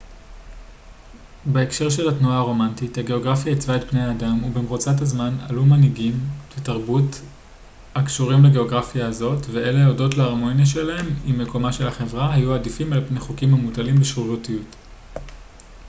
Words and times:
בהקשר 1.45 1.89
של 1.89 2.09
התנועה 2.09 2.37
הרומנטית 2.39 2.97
הגאוגרפיה 2.97 3.53
עיצבה 3.53 3.75
את 3.75 3.91
בני 3.91 4.01
האדם 4.01 4.43
ובמרוצת 4.43 5.01
הזמן 5.01 5.37
עלו 5.49 5.65
מנהגים 5.65 6.13
ותרבות 6.57 7.21
הקשורים 7.95 8.43
לגאוגרפיה 8.45 9.07
הזאת 9.07 9.45
ואלה 9.51 9.85
הודות 9.87 10.17
להרמוניה 10.17 10.65
שלהם 10.65 11.05
עם 11.25 11.37
מקומה 11.41 11.73
של 11.73 11.87
החברה 11.87 12.33
היו 12.33 12.53
עדיפים 12.55 12.93
על-פני 12.93 13.19
חוקים 13.19 13.53
המוטלים 13.53 13.95
בשרירותיות 13.95 14.75